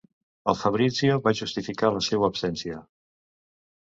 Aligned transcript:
El 0.51 0.55
Fabrizio 0.59 1.17
va 1.27 1.33
justificar 1.39 1.91
la 1.97 2.01
seua 2.07 2.31
absència. 2.33 2.81